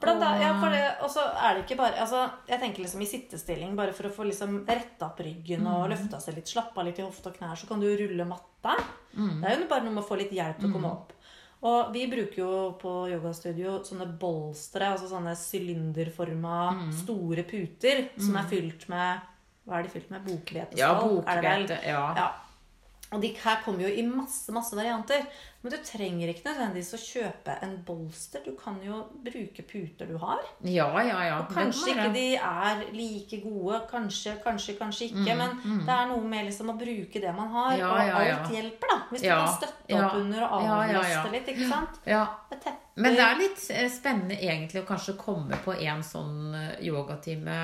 [0.00, 3.00] Blant annet, ja, for det, og så er det ikke bare altså, Jeg tenker liksom
[3.02, 5.90] i sittestilling, bare for å få liksom retta opp ryggen og Mm.
[5.90, 8.76] løfta seg litt, slappa litt i hofte og knær, så kan du rulle matta.
[9.16, 9.40] Mm.
[9.42, 11.12] Det er jo bare noe med å få litt hjelp til å komme opp.
[11.60, 16.92] Og vi bruker jo på yogastudio sånne bolstre, altså sånne sylinderforma Mm.
[16.92, 19.20] store puter som er fylt med
[19.68, 20.24] Hva er de fylt med?
[20.24, 20.76] Bokhvete?
[20.78, 21.82] Ja, bokhvete.
[21.84, 22.14] Ja.
[22.16, 22.32] Ja.
[23.12, 25.24] Og de her kommer jo i masse masse varianter.
[25.62, 28.44] Men du trenger ikke nødvendigvis å kjøpe en bolster.
[28.44, 30.44] Du kan jo bruke puter du har.
[30.62, 31.38] Ja, ja, ja.
[31.40, 33.80] Og kanskje ikke de er like gode.
[33.90, 35.34] Kanskje, kanskje, kanskje ikke.
[35.40, 35.56] Men
[35.88, 37.72] det er noe med liksom å bruke det man har.
[37.74, 38.38] Mm, Ja, og ja, ja.
[38.38, 39.00] alt hjelper, da.
[39.10, 41.26] Hvis du kan støtte opp under og avlaste ja.
[41.34, 41.52] litt.
[41.54, 42.00] ikke sant?
[42.06, 42.24] Ja.
[42.98, 47.60] Men det er litt eh, spennende egentlig å kanskje komme på en sånn eh, yogatime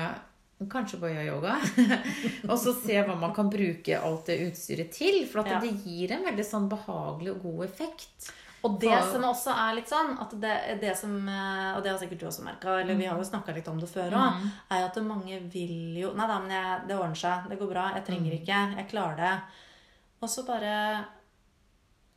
[0.71, 1.57] Kanskje på yoga.
[2.49, 5.25] og så se hva man kan bruke alt det utstyret til.
[5.27, 5.59] For Ja.
[5.59, 8.31] det gir en veldig sånn behagelig og god effekt.
[8.63, 11.99] Og det For- som også er litt sånn, det, det som, eh, og det har
[11.99, 14.47] sikkert du også merka, eller vi har jo snakka litt om det før òg, Mm.
[14.71, 17.49] er at mange vil jo Nei da, men jeg, det ordner seg.
[17.49, 17.91] Det går bra.
[17.93, 18.39] Jeg trenger Mm.
[18.41, 18.75] ikke.
[18.77, 19.41] Jeg klarer det.
[20.23, 21.05] Og så bare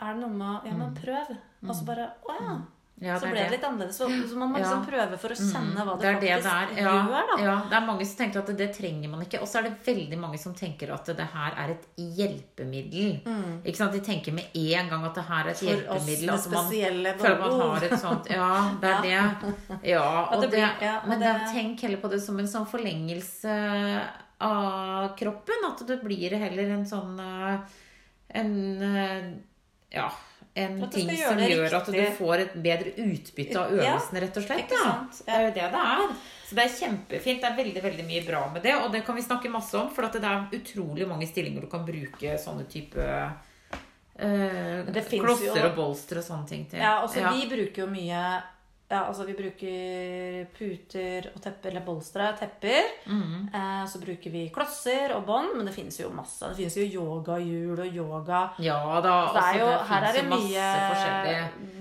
[0.01, 1.37] er det noe med å Ja, men prøv.
[1.69, 2.57] Og så bare Å ja.
[2.99, 3.07] Mm.
[3.07, 3.97] Ja, så ble det litt annerledes.
[3.97, 4.65] Så, så man må Ja.
[4.65, 6.83] liksom prøve for å kjenne hva det, Det det faktisk det.
[6.83, 7.37] Ja, gjør, da.
[7.45, 9.41] ja, det er mange som tenker at det, det trenger man ikke.
[9.41, 13.21] Og så er det veldig mange som tenker at det her er et hjelpemiddel.
[13.65, 13.93] Ikke sant?
[13.93, 16.27] De tenker med en gang at det her er et For oss hjelpemiddel.
[16.27, 19.89] med altså man- spesielle For man har et sånt Ja, det er det.
[19.95, 24.03] Ja, og det ja, men det- tenk heller på det som en sånn forlengelse
[24.41, 25.65] av kroppen.
[25.71, 27.59] At det blir heller en sånn eh,
[28.35, 29.31] En eh,
[29.91, 30.11] Ja.
[30.59, 34.75] En ting som gjør at du får et bedre utbytte av øvelsene, rett og slett.
[34.75, 34.93] Ja.
[35.27, 36.17] Det er jo det det er.
[36.49, 37.43] Så det er kjempefint.
[37.43, 38.75] Det er veldig veldig mye bra med det.
[38.81, 41.85] Og det kan vi snakke masse om, for det er utrolig mange stillinger du kan
[41.87, 43.05] bruke sånne type
[44.19, 46.81] øh, klosser jo- og bolster og sånne ting til.
[46.81, 47.33] Ja, altså Ja.
[47.33, 48.23] Vi bruker jo mye
[48.89, 52.87] ja, altså vi bruker puter og tepper, eller bolstre, tepper.
[53.05, 53.51] Mm.
[53.53, 56.49] Eh, så bruker vi klosser og bånd, men det finnes jo masse.
[56.49, 58.41] Det finnes jo yogahjul og yoga.
[58.65, 59.17] Ja da.
[59.29, 60.69] Så det er altså, jo, det her er det mye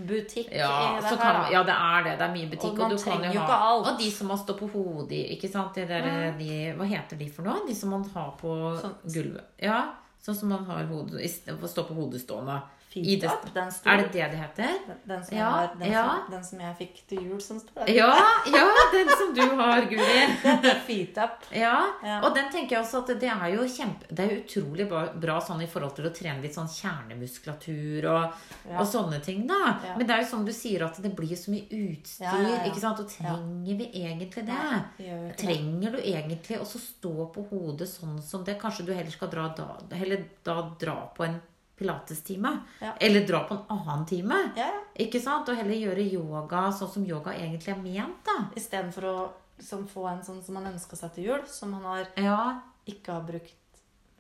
[0.08, 2.15] butikk Ja, i det her, kan, ja, det er det.
[2.20, 2.72] Det er mye butikk.
[2.74, 3.88] Og man du kan trenger jo ikke alt.
[3.93, 5.76] Og de som man står på hodet, ikke sant?
[5.80, 7.63] De der, de, hva heter de for noe?
[7.67, 9.48] De som man har på Sånn- gulvet.
[9.63, 9.80] Ja,
[10.24, 12.60] sånn som man har hodet, istedenfor stå på hodet stående.
[13.03, 13.91] I up, den står.
[13.91, 14.73] Er det det det heter?
[14.88, 16.03] Den, den, som Ja, har, den, ja.
[16.07, 17.89] som, den som jeg fikk til jul, som står.
[17.93, 18.10] Ja,
[18.53, 20.21] ja, den som du har, Guri.
[20.63, 21.45] Det er up.
[21.51, 22.19] Ja, Ja.
[22.23, 25.38] og den tenker jeg også at det er jo kjempe Det er utrolig bra, bra
[25.41, 28.38] sånn i forhold til å trene litt sånn kjernemuskulatur og,
[28.77, 29.77] og sånne ting, da.
[29.97, 33.01] Men det er jo som du sier, at det blir så mye utstyr, ikke sant.
[33.03, 35.33] Og trenger vi egentlig det.
[35.39, 38.57] Trenger du egentlig å stå på hodet sånn som det?
[38.62, 41.39] Kanskje du heller skal dra da, heller da dra på en
[41.77, 42.53] pilatestime?
[42.81, 42.93] Ja.
[42.99, 44.39] Eller dra på en annen time?
[44.55, 44.81] Ja, ja.
[45.05, 45.49] Ikke sant?
[45.49, 48.39] Og heller gjøre yoga sånn som yoga egentlig er ment, da.
[48.57, 49.17] Istedenfor å
[49.59, 52.41] liksom, få en sånn som man ønska seg til jul, som man har Ja,
[52.89, 53.55] ikke har brukt.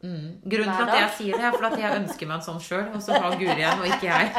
[0.03, 0.37] Mm.
[0.45, 2.85] Grunnen til at jeg sier det, er for at jeg ønsker meg en sånn sjøl,
[2.93, 4.29] og så har Guri en, og ikke jeg.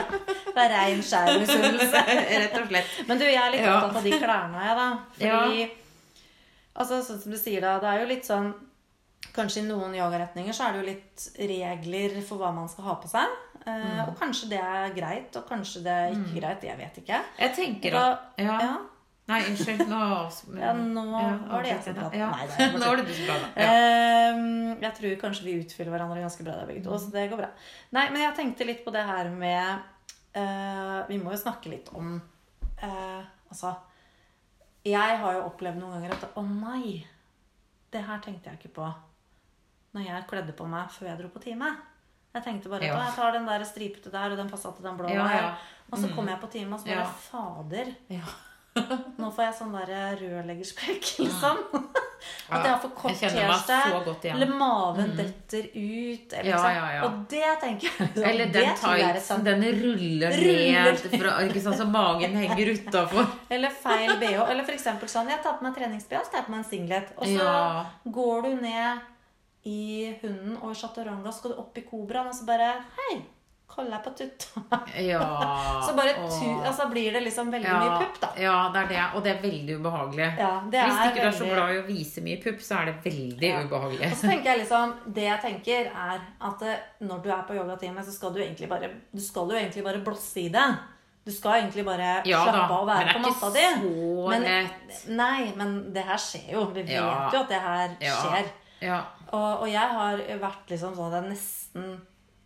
[0.54, 2.02] Det er rein skjær misunnelse.
[2.42, 2.92] Rett og slett.
[3.08, 4.90] Men du, jeg er litt opptatt av de klærne, jeg, da.
[5.22, 5.64] Fordi
[6.74, 7.76] Altså, sånn som du sier, da.
[7.82, 8.48] Det er jo litt sånn
[9.34, 12.94] Kanskje i noen yogaretninger så er det jo litt regler for hva man skal ha
[13.02, 13.36] på seg.
[13.64, 14.00] Eh, Mm.
[14.08, 16.64] Og kanskje det er greit, og kanskje det er ikke greit.
[16.68, 17.20] Jeg vet ikke.
[17.38, 18.58] Jeg tenker Da, at ja.
[18.60, 18.74] ja.
[19.26, 19.86] Nei, unnskyld.
[19.88, 20.00] Nå
[20.60, 21.04] Ja, nå
[21.48, 22.18] var det jeg som pratet.
[22.20, 22.26] Ja.
[22.28, 23.56] Nei, det Nå var det du som pratet.
[23.56, 23.70] Ja.
[23.72, 27.40] Ehm, jeg tror kanskje vi utfyller hverandre ganske bra der begge to, så det går
[27.40, 27.48] bra.
[27.96, 29.80] Nei, men jeg tenkte litt på det her med
[30.36, 32.18] uh, Vi må jo snakke litt om
[32.82, 33.72] uh, Altså
[34.84, 37.00] Jeg har jo opplevd noen ganger at Å nei!
[37.94, 38.92] Det her tenkte jeg ikke på
[39.94, 41.74] når jeg kledde på meg før jeg dro på time.
[42.34, 42.96] Jeg tenkte bare Ja.
[43.04, 45.52] Jeg tar den der stripete der, og den passer til den blå Ja, ja.
[45.92, 47.06] Og så kom jeg på time, og så bare.
[47.30, 47.92] Fader.
[48.10, 48.26] Ja.
[49.22, 51.60] Nå får jeg sånn der rørleggerspekk, liksom.
[52.48, 54.30] At jeg har for kort T-skjorte.
[54.32, 56.32] Eller maven detter ut.
[56.32, 56.74] Eller, Ja, liksom.
[56.74, 57.04] ja, ja.
[57.06, 60.90] Og det tenker jeg liksom, Eller den tightsen, den ruller Ruller.
[60.90, 61.36] ned fra,
[61.68, 63.26] sant, så magen henger utafor.
[63.54, 64.42] Eller feil BH.
[64.50, 66.70] Eller for eksempel sånn Jeg tar på meg treningsBH, så tar jeg på meg en
[66.72, 67.14] singlet.
[67.18, 69.10] Og så går du ned
[69.64, 72.66] i hunden og i chaturanga, så skal du opp i kobraen, og så bare
[72.98, 73.14] Hei,
[73.74, 74.78] kaller jeg på tutta.
[75.02, 75.20] Ja.
[75.86, 77.78] Så bare tu, altså blir det liksom veldig ja.
[77.80, 78.28] mye pupp, da.
[78.38, 79.00] Ja, det er det.
[79.16, 80.28] Og det er veldig ubehagelig.
[80.38, 82.76] Ja, det Hvis ikke ikke du er så glad i å vise mye pupp, så
[82.78, 83.62] er det veldig Ja.
[83.64, 84.10] ubehagelig.
[84.12, 87.56] Og så tenker jeg liksom, Det jeg tenker, er at eh, når du er på
[87.58, 90.66] yogatime, så skal du egentlig bare Du skal jo egentlig bare blåse i det.
[91.24, 93.48] Du skal egentlig bare Ja slappe av og men være det er på ikke matta
[93.80, 95.08] så Men- lett.
[95.08, 96.66] Nei, men det her skjer jo.
[96.76, 98.52] Vi vet jo at det her skjer.
[98.84, 99.00] Ja.
[99.32, 101.92] Og, og jeg har vært liksom sånn at jeg nesten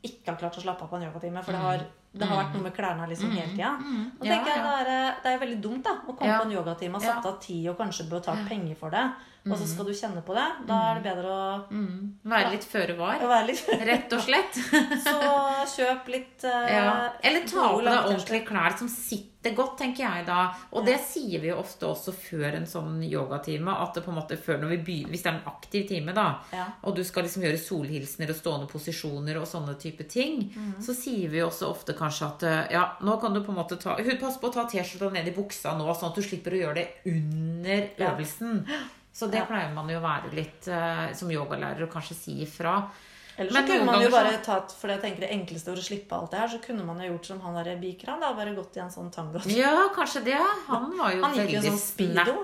[0.08, 1.42] ikke har klart å slappe av på en yogatime.
[1.44, 1.82] For det har,
[2.14, 3.72] det har vært noe med klærne liksom hele tida.
[3.74, 4.04] Og Mm.
[4.22, 6.38] Ja, tenker jeg det er, det er veldig dumt da å komme Ja.
[6.38, 9.04] på en yogatime og satt av tid og kanskje betalt penger for det.
[9.46, 10.46] Og så skal du kjenne på det.
[10.68, 12.18] Da er det bedre å, Mm.
[12.28, 13.18] Være litt føre var.
[13.86, 14.58] Rett og slett.
[15.06, 15.14] Så
[15.78, 17.10] kjøp litt eh, Ja.
[17.22, 20.50] Eller ta på deg ordentlige klær som sitter godt, tenker jeg da.
[20.76, 23.70] Og det sier vi jo ofte også før en sånn yogatime.
[23.72, 26.12] At det på en måte før når vi begynner, Hvis det er en aktiv time,
[26.12, 26.66] da, Ja.
[26.82, 30.82] og du skal liksom gjøre solhilsener og stående posisjoner og sånne type ting, mm.
[30.84, 33.60] så sier vi jo også ofte kanskje at eh, ja, nå kan du på en
[33.62, 36.52] måte ta pass på å ta T-skjorta ned i buksa nå, sånn at du slipper
[36.52, 38.12] å gjøre det under Ja.
[38.12, 38.66] øvelsen.
[39.12, 42.76] Så det pleier man jo å være litt eh, som yogalærer og kanskje si ifra.
[43.38, 45.78] Ellers Men så kunne man jo bare bare tatt For jeg tenker det enkleste for
[45.78, 48.18] å slippe alt det her, så kunne man jo gjort som han der bikeren.
[48.20, 49.38] da, Bare gått i en sånn tango.
[49.54, 50.40] Ja, kanskje det.
[50.66, 52.34] Han var jo Han gikk veldig sånn speedo.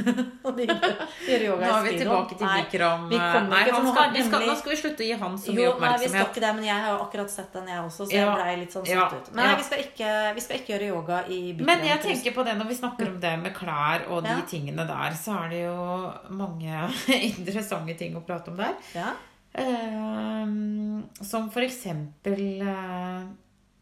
[0.48, 3.04] Og gjør yoga Nå er vi tilbake til Nei, Bikram.
[3.10, 5.60] vi Nei, han skal, vi skal, nå skal vi slutte å gi han så mye
[5.66, 6.30] Jo, nei, vi skal oppmerksomhet.
[6.30, 8.24] ikke det, men jeg har jo akkurat sett den, jeg også, så Ja.
[8.24, 9.32] jeg blei litt sånn satt ut.
[9.34, 11.66] Men nei, vi skal ikke, vi skal ikke gjøre yoga i bikram.
[11.70, 14.40] Men jeg tenker på det når vi snakker om det med klær og de Ja.
[14.48, 16.90] tingene der, så er det jo mange
[17.30, 18.74] interessante ting å prate om der.
[18.94, 19.12] Ja.
[19.58, 23.22] Ehm, som for eksempel eh,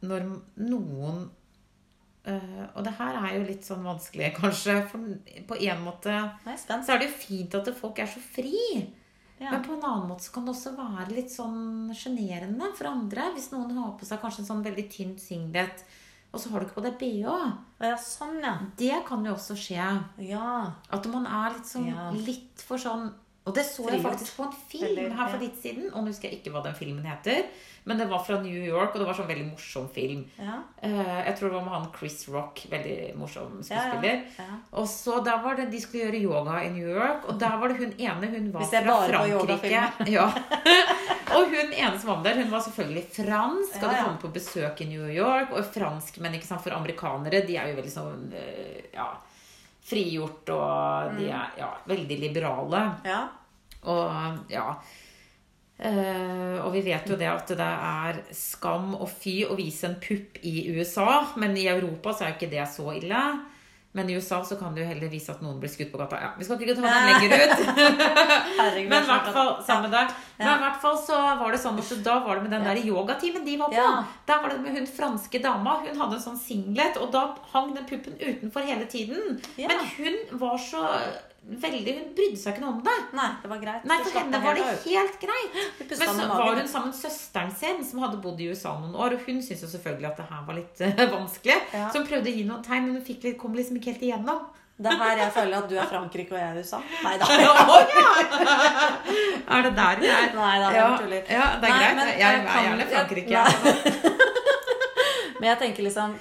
[0.08, 0.22] når
[0.64, 1.26] noen
[2.24, 4.78] eh, Og det her er jo litt sånn vanskelig, kanskje.
[4.88, 5.04] For
[5.50, 6.14] på en måte
[6.46, 8.56] Nei, så er det jo fint at folk er så fri.
[9.38, 9.52] Ja.
[9.52, 13.28] Men på en annen måte så kan det også være litt sånn sjenerende for andre.
[13.36, 15.84] Hvis noen har på seg kanskje en sånn veldig tynn singlet,
[16.32, 17.44] og så har du ikke på deg bh.
[17.84, 18.56] Ja, sånn, ja.
[18.76, 19.86] Det kan jo også skje.
[20.26, 20.50] Ja.
[20.92, 23.12] At man er litt sånn litt for sånn
[23.48, 25.88] Og det så jeg faktisk på en film her for ditt litt siden.
[25.94, 27.46] Og nå husker jeg ikke hva den filmen heter.
[27.88, 30.26] Men det var fra New York, og det var sånn veldig morsom film.
[30.36, 30.58] Ja.
[30.84, 32.60] Eh, jeg tror det var med han Chris Rock.
[32.68, 34.18] Veldig morsom skuespiller.
[34.36, 34.58] ja.
[34.76, 37.72] Og så der var det, De skulle gjøre yoga i New York, og der var
[37.72, 39.86] det hun ene hun var fra Frankrike.
[40.18, 40.26] Ja.
[41.38, 43.74] Og hun ene som var der, hun var selvfølgelig fransk.
[43.78, 44.04] Ja, Hadde ja.
[44.04, 45.52] kommet på besøk i New York.
[45.56, 49.08] Og franskmenn, ikke sant, for amerikanere, de er jo veldig sånn eh, ja,
[49.88, 51.18] frigjort, og Mm.
[51.18, 52.84] de er ja, veldig liberale.
[53.04, 53.28] Ja.
[53.86, 54.72] Og ja
[55.78, 59.94] Uh, og vi vet jo det at det er skam og fy å vise en
[60.02, 61.20] pupp i USA.
[61.38, 63.20] Men i Europa så er jo ikke det så ille.
[63.96, 66.18] Men i USA så kan det jo heller vise at noen blir skutt på gata.
[66.20, 67.62] Ja, vi skal ikke ta den lenger ut.
[68.90, 70.10] Men i er hvert fall samme der.
[70.36, 72.82] Men i hvert fall så var det sånn at da var det med den der
[72.82, 73.86] yogatimen de var på.
[74.28, 75.78] Der var det med hun franske dama.
[75.86, 79.40] Hun hadde en sånn singlet, og da hang den puppen utenfor hele tiden.
[79.56, 80.84] Men hun var så
[81.48, 82.96] veldig Hun brydde seg ikke noe om det.
[83.16, 83.84] Nei, det var greit.
[83.88, 85.56] Nei, for henne var det helt greit.
[85.88, 89.16] Men så var hun sammen med søsteren sin, som hadde bodd i USA noen år.
[89.16, 91.58] Og hun syntes jo selvfølgelig at det her var litt uh, vanskelig.
[91.72, 91.88] Ja.
[91.88, 94.46] Så hun prøvde å gi noen tegn, men hun litt, kom liksom ikke helt igjennom.
[94.78, 96.78] Det er her jeg føler at du er Frankrike og jeg er USA.
[97.02, 97.26] Nei da.
[99.56, 100.28] Er det der vi er?
[100.36, 101.22] Nei da, Ja, jeg tuller.
[101.34, 101.96] ja, det er Nei, greit.
[101.98, 103.30] men Jeg jeg er kan- gjerne Frankrike.
[103.32, 103.44] Ja,
[105.40, 106.14] Men jeg tenker liksom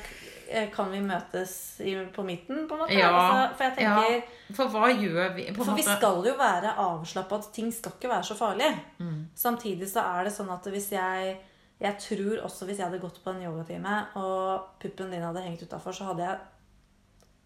[0.73, 1.51] Kan vi møtes
[1.83, 2.95] i, på midten, på en måte?
[2.95, 4.21] Ja, Altså, for jeg tenker ja.
[4.57, 5.45] For hva gjør vi?
[5.57, 8.69] For vi skal jo være avslappa, ting skal ikke være så farlig.
[9.03, 9.27] Mm.
[9.36, 11.38] Samtidig så er det sånn at hvis jeg
[11.77, 15.62] Jeg tror også hvis jeg hadde gått på en yogatime, og puppen din hadde hengt
[15.62, 16.39] utafor, så hadde jeg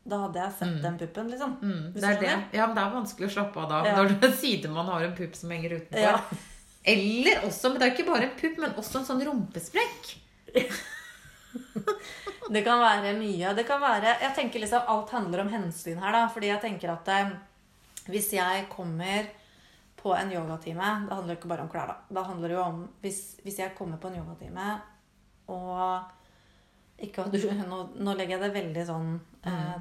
[0.07, 1.57] Da hadde jeg sett den puppen, liksom.
[1.61, 2.37] Mm, det er det.
[2.55, 3.81] Ja, men det er vanskelig å slappe av da.
[3.89, 3.97] Ja.
[3.99, 5.99] Når du siden man har en pupp som henger utenfor.
[5.99, 6.47] Ja.
[6.83, 10.15] Eller også, men det er ikke bare en pupp, men også en sånn rumpesprekk.
[12.49, 13.53] Det kan være mye.
[13.55, 16.23] Det kan være Jeg tenker liksom alt handler om hensyn her, da.
[16.27, 17.29] Fordi jeg tenker at eh,
[18.09, 19.27] hvis jeg kommer
[20.01, 21.97] på en yogatime Det handler jo ikke bare om klær, da.
[22.09, 24.79] Det handler jo om Hvis, hvis jeg kommer på en yogatime
[25.51, 26.01] og
[27.01, 29.07] ikke har dusja nå, nå legger jeg det veldig sånn
[29.49, 29.79] eh,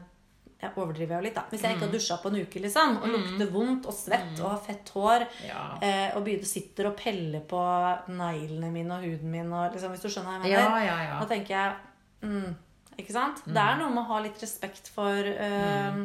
[0.62, 1.44] Jeg overdriver jo litt, da.
[1.50, 4.48] Hvis jeg ikke har dusja på en uke, liksom, og lukter vondt og svett og
[4.54, 5.60] har fett hår Ja.
[5.84, 7.60] eh, og begynner, sitter og peller på
[8.12, 10.84] neglene mine og huden min og liksom, Hvis du skjønner hva jeg Ja, mener?
[10.88, 11.20] ja, ja.
[11.22, 11.78] Da tenker jeg
[12.22, 12.54] mm,
[12.98, 13.44] Ikke sant?
[13.46, 16.00] Det er noe med å ha litt respekt for eh,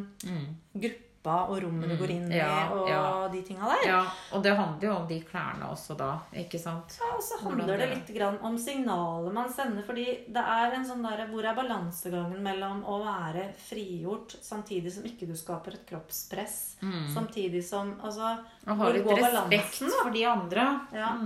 [0.74, 1.02] gruppa
[1.50, 2.38] og rommet du går inn i, Mm.
[2.38, 3.28] Ja, og ja.
[3.34, 3.88] de tinga der.
[3.90, 4.02] ja.
[4.32, 6.96] Og det handler jo om de klærne også da, ikke sant?
[7.02, 9.82] Ja, og så handler det det- litt grann om signalet man sender.
[9.84, 15.04] fordi det er en sånn der, Hvor er balansegangen mellom å være frigjort samtidig som
[15.04, 16.76] ikke du skaper et kroppspress?
[17.14, 20.80] Samtidig som altså, Og ha litt respekt balansen, for de andre.
[20.94, 21.18] Ja.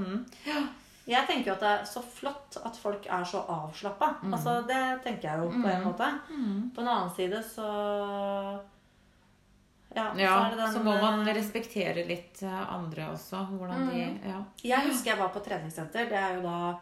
[1.09, 1.13] Mm.
[1.15, 4.11] Jeg tenker jo at det er så flott at folk er så avslappa.
[4.21, 4.33] Mm.
[4.37, 6.09] Altså, det tenker jeg jo på en måte.
[6.75, 7.69] På en annen side så
[9.95, 13.41] Ja, Ja, så den så må man eh, respektere litt eh, andre også.
[13.57, 14.43] Hvordan de Ja.
[14.63, 16.05] Jeg husker jeg var på treningssenter.
[16.09, 16.75] Det er jo da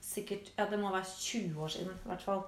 [0.00, 2.42] sikkert Ja, det må være 20 år siden i hvert fall.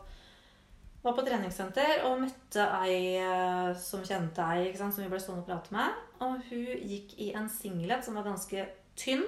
[1.04, 5.20] Var på treningssenter og møtte ei eh, som kjente ei, ikke sant, som vi ble
[5.20, 6.00] stående og prate med.
[6.24, 8.64] Og hun gikk i en singlet som var ganske
[8.96, 9.22] tynn,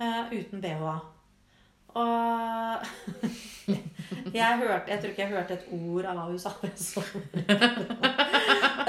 [0.00, 1.00] eh, uten bh.
[1.90, 2.76] Og
[4.34, 6.52] jeg hørte Jeg tror ikke jeg hørte et ord av hva hun sa.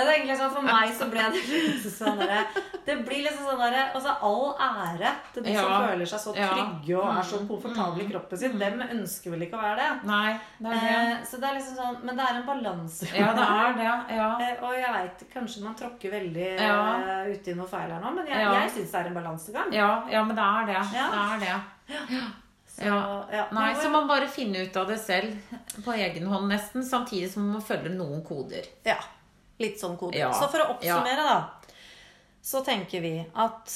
[0.01, 2.39] Jeg så jeg tenker liksom, For meg så ble det liksom sånn derre
[2.87, 6.49] Det blir liksom sånn derre Altså all ære til de som føler seg så Ja.
[6.55, 8.57] trygge og er så komfortable i kroppen sin.
[8.59, 9.89] Hvem ønsker vel ikke å være det?
[10.09, 10.91] Nei, det er det.
[10.97, 13.09] Eh, så det er liksom sånn Men det er en balanse.
[13.15, 13.89] Ja, det er det.
[14.17, 14.29] Ja.
[14.41, 16.77] Eh, Og jeg veit kanskje man tråkker veldig Ja.
[16.99, 18.53] uh, uti noe feil her nå, men jeg, Ja.
[18.61, 19.73] jeg syns det er en balansegang.
[19.73, 20.79] Ja, ja, men det er det.
[20.97, 21.07] Ja.
[21.11, 22.21] Det er det.
[22.71, 23.25] Så, Ja.
[23.31, 23.45] ja.
[23.51, 25.35] Nei, så man bare finner ut av det selv
[25.83, 28.63] på egen hånd nesten, samtidig som man følger noen koder.
[28.87, 28.95] Ja.
[29.62, 30.17] Litt sånn kode.
[30.17, 30.32] Ja.
[30.34, 31.39] Så for å oppsummere, da,
[32.41, 33.74] så tenker vi at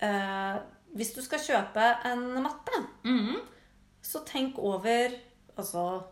[0.00, 0.56] eh,
[0.96, 3.40] hvis du skal kjøpe en matte, Mhm.
[4.02, 5.12] så tenk over
[5.58, 6.04] altså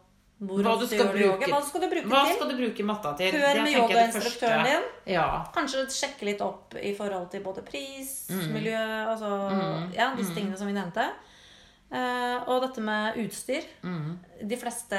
[0.43, 1.37] Hva du skal yoga.
[1.39, 1.49] bruke.
[1.53, 2.35] Hva skal du bruke Hva til?
[2.37, 3.33] skal du bruke matta til?
[3.33, 4.83] Hør med yogainstruktøren din.
[5.15, 5.27] Ja.
[5.55, 8.53] Kanskje sjekke litt opp i forhold til både pris, Mm.
[8.53, 11.13] miljø altså, Ja, disse tingene som vi nevnte.
[11.93, 13.67] Eh, og dette med utstyr.
[13.85, 14.15] Mm.
[14.49, 14.97] De fleste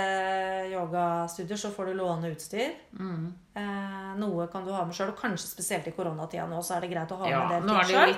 [0.69, 2.75] yogastudier så får du låne utstyr.
[2.99, 3.31] Mm.
[3.57, 6.85] Uh, noe kan du ha med sjøl, og kanskje spesielt i koronatida nå, så er
[6.85, 7.41] det greit å ha ja.
[7.49, 8.13] med det sjøl.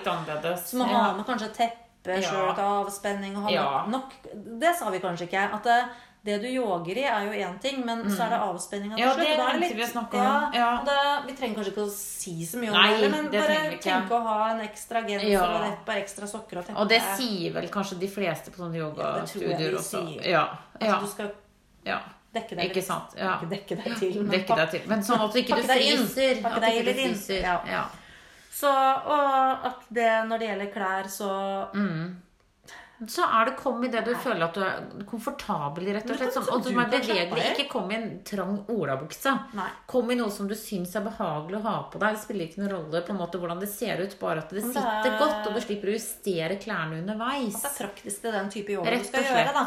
[0.59, 1.01] Så må Ja.
[1.05, 2.53] ha med kanskje et teppe, Ja.
[2.83, 3.85] avspenning og ha Ja.
[3.87, 4.11] nok
[4.59, 5.53] Det sa vi kanskje ikke.
[5.53, 5.79] At det,
[6.25, 9.05] det du yoger i, er jo én ting, men så er det avspenninga til Mm.
[9.05, 9.27] Ja, slutt.
[9.27, 10.17] det det nevnte vi.
[10.17, 10.69] Ja, Ja.
[10.85, 14.09] da, vi trenger kanskje ikke å si så mye om Nei, det, men bare tenke
[14.17, 15.43] å ha en ekstra genser Ja.
[15.45, 16.69] og et par ekstra sokker og.
[16.77, 20.07] Og det sier vel kanskje de fleste på sånne Ja, de også.
[20.07, 20.27] sier.
[20.31, 20.47] Ja.
[20.81, 21.31] Altså, du skal
[21.85, 21.99] ja.
[22.33, 22.85] dekke deg Ikke litt.
[22.85, 23.13] sant.
[23.17, 23.37] Ja.
[23.39, 24.81] Ikke dekke deg til, men Dekke deg til.
[24.87, 26.41] Men sånn at ikke du fryser.
[26.41, 27.41] Pakke deg du litt inn.
[27.43, 27.61] Ja.
[27.69, 27.85] Ja.
[28.51, 32.15] Så, og at det når det gjelder klær, så Mm.
[33.07, 36.17] Så er det kom i det du føler at du er komfortabel i, rett og
[36.17, 36.33] slett.
[36.33, 37.45] Som, som og du som er bevegelig.
[37.51, 39.33] Ikke kom i en trang olabukse.
[39.57, 39.67] Nei.
[39.91, 42.15] Kom i noe som du syns er behagelig å ha på deg.
[42.15, 44.61] Det spiller ikke noen rolle på en måte hvordan det ser ut, bare at det
[44.63, 47.55] det sitter er- godt, og du slipper å justere klærne underveis.
[47.59, 49.53] At det er praktisk til den type jobben du skal gjøre.
[49.53, 49.65] da.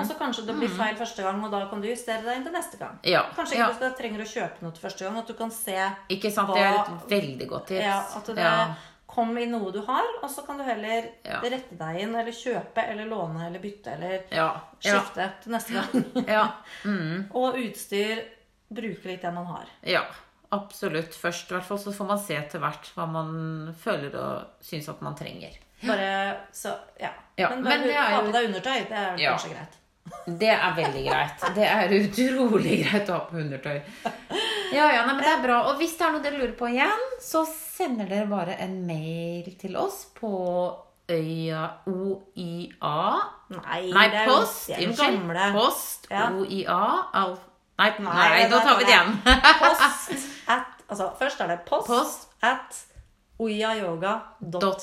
[0.00, 2.44] Og så kanskje det blir feil første gang, og da kan du justere deg inn
[2.48, 2.98] til neste gang.
[3.04, 3.68] Ja, Kanskje ja.
[3.68, 5.78] ikke du skal, trenger å kjøpe noe til første gang, at du kan se
[6.10, 6.48] Ikke sant?
[6.48, 7.84] hva- Det er et veldig godt tips.
[7.84, 8.74] ja, at det Ja.
[9.14, 11.40] Kom i noe du har, og så kan du heller Ja.
[11.40, 14.48] rette deg inn, eller kjøpe, eller låne, eller bytte, eller Ja.
[14.82, 14.98] Ja.
[15.00, 16.26] skifte til neste gang.
[16.36, 16.48] ja.
[16.84, 17.28] Mm.
[17.34, 18.24] og utstyr
[18.74, 19.66] bruke litt det man har.
[19.82, 20.02] Ja,
[20.52, 21.14] absolutt.
[21.14, 24.88] Først, i hvert fall, så får man se etter hvert hva man føler og syns
[24.90, 25.60] at man trenger.
[25.84, 27.10] Bare så Ja.
[27.36, 28.88] Ja, men men bare det er ha jo- på deg undertøy.
[28.88, 29.32] Det er Ja.
[29.36, 29.74] kanskje greit.
[30.26, 31.42] Det er veldig greit.
[31.56, 33.76] Det er utrolig greit å ha på undertøy.
[34.72, 35.58] Ja, ja, nei, men det er bra.
[35.70, 39.50] Og hvis det er noe dere lurer på igjen, så sender dere bare en mail
[39.60, 40.30] til oss på
[41.12, 42.94] øya OIA
[43.52, 44.70] Nei, Nei, det er post.
[44.72, 45.34] Unnskyld.
[45.58, 46.30] Post Ja.
[46.32, 46.78] OIA
[47.12, 47.42] alf...
[47.78, 49.16] Nei, Nei, nei, nei da tar vi det igjen.
[49.62, 52.26] Post at Altså, først er det post, Post.
[52.44, 52.76] at
[53.38, 54.74] oyayoga.no.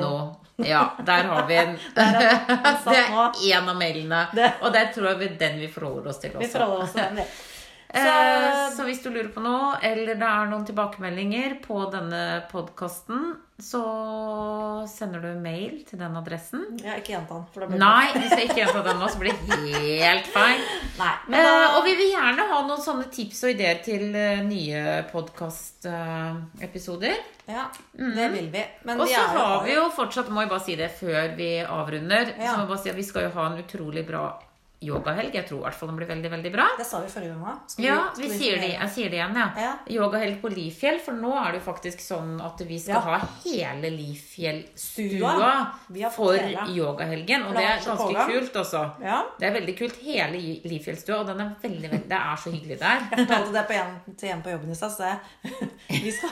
[0.00, 0.36] .no.
[0.56, 2.18] Ja, der har vi en er
[2.84, 4.26] Det er en av mailene.
[4.60, 7.24] Og det tror jeg vi den vi forholder oss til Vi forholder oss til den,
[7.92, 7.98] vi.
[8.00, 12.42] Eh, Så Så hvis du lurer på noe, eller det er noen tilbakemeldinger på denne
[12.50, 13.82] podkasten, så
[14.90, 16.64] sender du mail til den adressen.
[16.82, 17.44] Ja, ikke gjenta den.
[17.54, 19.58] For da blir Nei, hvis jeg ikke gjenta den nå, så blir det
[20.02, 20.60] helt feil.
[21.02, 24.42] Nei, men Eh, og vi vil gjerne ha noen sånne tips og ideer til eh,
[24.48, 27.14] nye podkastepisoder.
[27.46, 28.64] Ja, det vil vi.
[28.88, 31.50] Men Og vi så har vi jo fortsatt, må jeg bare si det før vi
[31.62, 32.52] avrunder, Ja.
[32.52, 34.24] så må jeg bare si at vi skal jo ha en utrolig bra
[34.86, 35.34] yogahelg.
[35.34, 36.66] Jeg tror i hvert fall den blir veldig, veldig bra.
[36.78, 37.56] Det sa vi forrige gang òg.
[37.84, 39.46] Ja, vi sier det, jeg sier det igjen, ja.
[39.62, 39.72] Ja.
[39.96, 43.00] Yogahelg på Lifjell, for nå er det jo faktisk sånn at vi skal Ja.
[43.00, 45.66] ha hele Lifjell-stua
[46.12, 46.66] for hele.
[46.76, 47.42] yogahelgen.
[47.48, 48.82] Og det er ganske kult også.
[49.02, 49.22] Ja.
[49.38, 50.36] Det er veldig kult, hele
[50.68, 52.98] Lifjell-stua, og den er veldig, veldig, det er så hyggelig der.
[53.10, 55.04] Jeg fortalte det på en, til en på jobben i stad, så
[55.88, 56.30] vi vi skal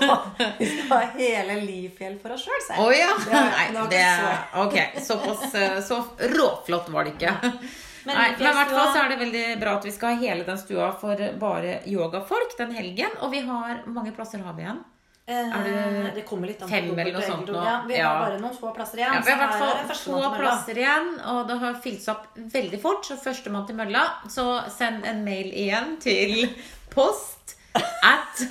[0.91, 3.01] ha hele Lifjell for oss sjøl, sa Å jeg.
[3.01, 3.07] ja!
[3.25, 4.07] Det Nei, det det
[4.61, 5.97] Ok, såpass eh, Så
[6.35, 7.33] råflott var det ikke.
[8.05, 10.21] Men Nei, men i hvert fall så er det veldig bra at vi skal ha
[10.23, 13.13] hele den stua for bare yogafolk den helgen.
[13.21, 14.81] Og vi har mange plasser har vi igjen?
[15.31, 17.61] Er det Eh, det kommer litt an fem eller noe sånt nå?
[17.65, 18.09] Ja, vi Ja.
[18.09, 19.13] har bare noen få plasser igjen.
[19.15, 22.17] Ja, vi har i hvert er fall få plasser igjen, og det har fylt seg
[22.17, 23.05] opp veldig fort.
[23.07, 24.03] Så førstemann til mølla.
[24.29, 26.49] Så send en mail igjen til
[26.91, 28.43] post at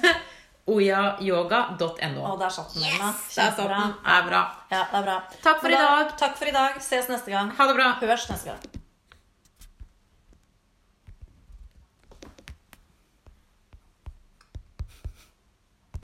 [0.69, 2.23] oyayoga.no.
[2.23, 2.83] Å, der satt den.
[2.83, 3.35] Yes!
[3.35, 3.95] Der satt den.
[4.05, 4.43] Er bra.
[4.71, 5.17] Ja, det er bra.
[5.43, 6.17] Takk for i dag.
[6.17, 6.79] Takk for i dag.
[6.79, 7.51] Ses neste gang.
[7.57, 7.95] Ha det bra.
[8.03, 8.78] Hørs neste gang.